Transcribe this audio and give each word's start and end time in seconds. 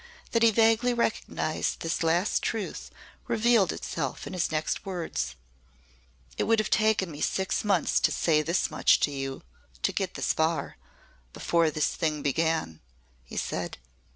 That 0.31 0.41
he 0.41 0.49
vaguely 0.49 0.95
recognised 0.95 1.81
this 1.81 2.01
last 2.01 2.41
truth 2.41 2.89
revealed 3.27 3.71
itself 3.71 4.25
in 4.25 4.33
his 4.33 4.51
next 4.51 4.83
words. 4.83 5.35
"It 6.39 6.45
would 6.45 6.57
have 6.57 6.71
taken 6.71 7.11
me 7.11 7.21
six 7.21 7.63
months 7.63 7.99
to 7.99 8.11
say 8.11 8.41
this 8.41 8.71
much 8.71 8.99
to 9.01 9.11
you 9.11 9.43
to 9.83 9.91
get 9.91 10.15
this 10.15 10.33
far 10.33 10.77
before 11.33 11.69
this 11.69 11.89
thing 11.95 12.23
began," 12.23 12.79
he 13.25 13.37
said. 13.37 13.77